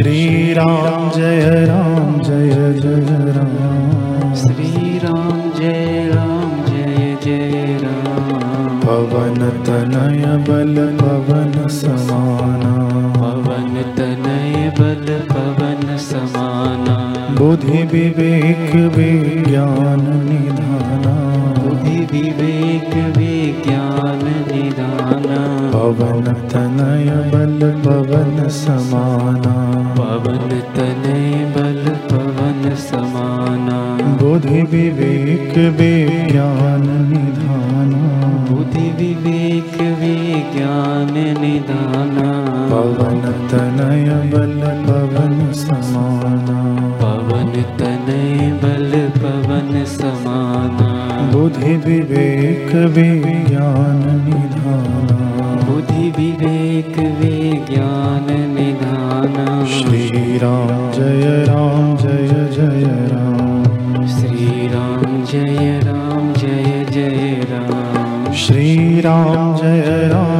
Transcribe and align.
श्रीराम 0.00 1.10
जय 1.10 1.64
राम 1.68 2.20
जय 2.20 2.50
जय 2.80 3.32
राम 3.32 4.34
श्रीराम 4.34 5.50
जय 5.58 6.12
राम 6.14 6.64
जय 6.64 7.18
जय 7.24 7.78
राम। 7.82 8.80
पवन 8.80 9.50
तनय 9.50 10.36
बल 10.36 10.96
पवन 10.96 11.68
समाना। 11.68 12.88
पवन 13.12 13.94
तनय 13.98 14.72
बल 14.80 15.20
पवन 15.32 15.96
समाना। 15.96 17.34
बुद्धि 17.38 17.82
विवेक 17.82 18.74
विज्ञान 18.74 20.28
निधाना। 20.28 21.14
बुद्धि 21.62 21.98
विवेक 22.00 23.16
विज्ञान 23.16 24.44
निदाना 24.52 25.69
पवन 25.90 26.24
तनय 26.24 27.04
बल 27.04 27.82
पवन 27.84 28.48
समाना। 28.48 29.54
पवन 29.94 30.48
तनय 30.48 31.52
बल 31.56 31.84
पवन 31.88 32.74
समाना। 32.74 33.98
बुद्धि 34.22 34.62
विवेक 34.62 35.58
विज्ञान 35.58 36.82
निधाना। 36.82 38.20
बुद्धि 38.50 38.80
विवेक 38.80 39.74
विज्ञान 39.74 41.14
निदाना 41.40 42.30
पवन 42.70 43.48
तनय 43.50 44.30
बल 44.34 44.86
पवन 44.86 45.52
समाना। 45.52 46.90
पवन 46.90 47.62
तनय 47.78 48.52
बल 48.52 49.10
पवन 49.18 49.84
समाना। 49.84 51.10
बुद्धि 51.32 51.76
विवेक 51.76 52.74
विज्ञान 52.74 54.24
निधाना 54.24 54.89
बुद्धि 55.80 56.08
विवेक 56.10 56.98
विज्ञान 57.20 58.26
निधाना। 58.54 59.44
श्री 59.66 60.38
राम 60.38 60.90
जय 60.92 61.44
राम 61.48 61.96
जय 61.96 62.28
जय 62.56 62.84
राम। 63.12 64.06
श्री 64.06 64.68
राम 64.68 65.24
जय 65.24 65.80
राम 65.84 66.32
जय 66.32 66.86
जय 66.90 67.46
राम। 67.50 68.32
श्री 68.32 69.00
राम 69.00 69.56
जय 69.56 70.08
राम 70.12 70.39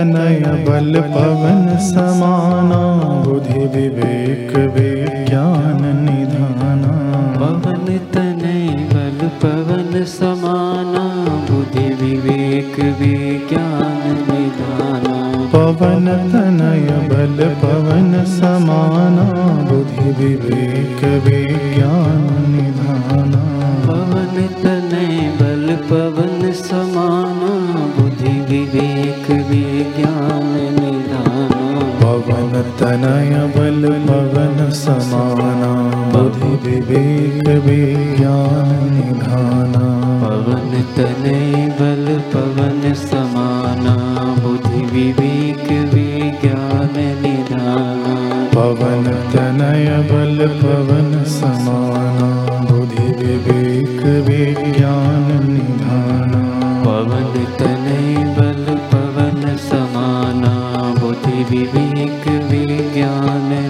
तनय 0.00 0.40
बल 0.66 1.00
पवन 1.00 1.66
समाना 1.78 2.78
बुद्धि 3.24 3.64
विवेक 3.74 4.54
विज्ञान 4.76 5.82
निधाना। 5.96 6.92
पवन 7.40 7.98
तनय 8.14 8.70
बल 8.92 9.28
पवन 9.42 10.04
समाना 10.04 11.04
बुद्धि 11.50 11.84
विवेक 12.00 12.80
विज्ञान 13.00 14.02
निधाना। 14.30 15.14
पवन 15.52 16.08
तनय 16.32 16.88
बल 17.12 17.46
पवन 17.62 18.24
समाना 18.24 19.28
बुद्धि 19.70 20.10
विवेक 20.22 21.04
विज्ञान 21.26 22.26
निधाना 22.48 23.49
तनय 32.80 33.30
बल 33.56 33.82
पवन 34.08 34.58
समाना 34.78 35.70
बुद्धि 36.12 36.50
विवेक 36.64 37.48
विज्ञान 37.66 38.72
निधाना 38.94 39.84
पवन 40.22 40.72
तनय 40.96 41.66
बल 41.80 42.06
पवन 42.34 42.92
समाना 43.04 43.94
बुद्धि 44.42 44.82
विवेक 44.92 45.64
विज्ञान 45.94 46.94
निधाना 47.22 48.14
पवन 48.54 49.10
तनय 49.34 49.88
बल 50.12 50.46
पवन 50.62 51.24
समाना 51.38 52.28
बुद्धि 52.70 53.08
विवेक 53.22 54.02
विज्ञान 54.28 55.26
निधाना 55.52 56.42
पवन 56.84 57.44
तनय 57.60 58.24
बल 58.38 58.64
पवन 58.92 59.56
समाना 59.70 60.54
बुद्धि 61.00 61.44
विवेक 61.50 62.19
विज्ञान 62.48 63.69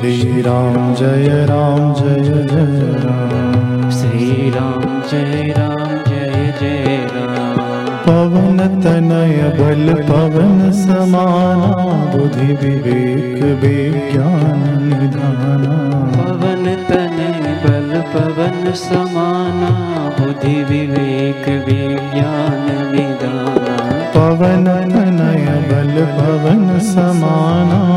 राम 0.00 0.08
श्री 0.08 0.42
राम 0.42 0.94
जय 0.94 1.46
राम 1.48 1.92
जय 1.94 2.22
जय 2.24 2.76
राम 3.02 3.90
श्री 3.90 4.50
राम 4.50 4.82
जय 5.10 5.52
राम 5.58 5.90
जय 6.08 6.54
जय 6.60 6.96
राम 7.12 7.58
पवन 8.06 8.80
तनय 8.84 9.42
बल 9.58 9.92
पवन 10.08 10.70
समाना 10.72 11.68
बुद्धि 12.14 12.46
विवेक 12.62 13.42
विज्ञान 13.62 14.62
निधाना। 14.82 15.76
पवन 16.16 16.64
तनय 16.88 17.54
बल 17.64 18.00
पवन 18.14 18.72
समाना 18.72 19.70
बुद्धि 20.18 20.56
विवेक 20.64 21.48
विज्ञान 21.68 22.66
निदाना 22.94 23.76
पवन 24.16 24.64
तनय 24.64 25.46
बल 25.70 26.04
पवन 26.16 26.78
समाना 26.88 27.89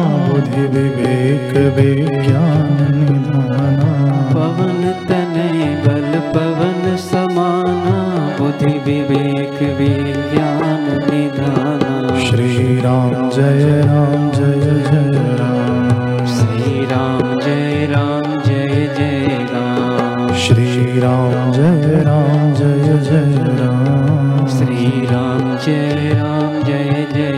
बुद्धि 0.53 0.79
विवेक 0.79 1.53
विज्ञान 1.75 2.75
निधाना 2.95 3.91
पवन 4.33 4.81
तनय 5.09 5.63
बल 5.85 6.11
पवन 6.35 6.95
समाना 6.97 7.95
बुद्धि 8.37 8.73
विवेक 8.85 9.57
विज्ञान 9.79 10.85
निधाना। 11.09 12.19
श्री 12.25 12.77
राम 12.81 13.29
जय 13.29 13.81
राम 13.87 14.29
जय 14.31 14.61
जय 14.91 15.11
राम। 15.39 16.25
श्री 16.35 16.85
राम 16.85 17.39
जय 17.39 17.87
राम 17.91 18.41
जय 18.47 18.87
जय 18.99 19.47
राम। 19.53 20.33
श्री 20.45 20.99
राम 20.99 21.51
जय 21.51 22.03
राम 22.05 22.53
जय 22.53 22.97
जय 23.09 23.37
राम। 23.61 24.47
श्री 24.57 25.05
राम 25.05 25.57
जय 25.65 26.13
राम 26.15 26.63
जय 26.63 27.07
जय 27.13 27.32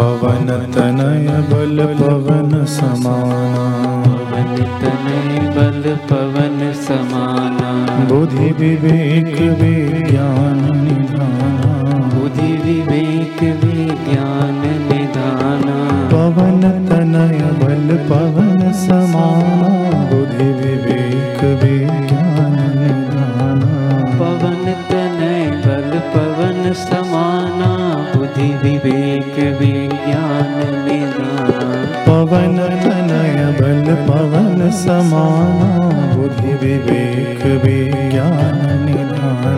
पवन 0.00 0.46
तनय 0.74 1.28
बल 1.28 1.86
पवन 1.86 2.64
समाना। 2.64 3.66
पवन 4.06 4.56
तनय 4.56 5.38
बल 5.56 5.96
पवन 5.96 6.72
समाना। 6.72 7.70
बुद्धि 8.04 8.50
विवेक 8.50 9.40
विज्ञान 9.60 10.60
तनय 33.10 33.44
बल 33.58 33.86
पवन 34.06 34.70
समाना 34.70 35.68
बुद्धि 36.14 36.52
विवेक 36.62 37.42
विज्ञान 37.64 38.60
निधाना। 38.84 39.54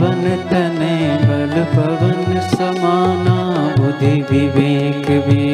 पवन 0.00 0.24
तनय 0.50 1.06
बल 1.22 1.54
पवन 1.74 2.40
समाना 2.52 3.36
बुद्धि 3.78 4.14
विवेक 4.30 5.06
विज्ञान 5.28 5.47